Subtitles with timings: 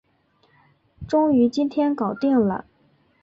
[1.07, 2.65] 终于今天搞定了